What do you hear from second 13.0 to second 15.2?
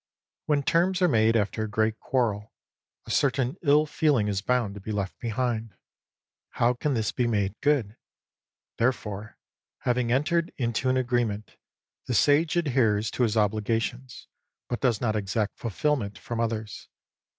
to his obliga tions,* but does not